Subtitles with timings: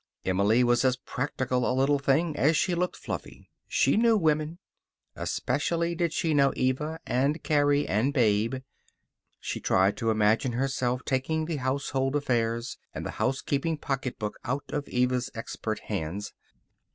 [0.25, 3.51] Emily was as practical a little thing as she looked fluffy.
[3.67, 4.57] She knew women.
[5.15, 8.63] Especially did she know Eva, and Carrie, and Babe.
[9.39, 14.63] She tried to imagine herself taking the household affairs and the housekeeping pocket book out
[14.69, 16.33] of Eva's expert hands.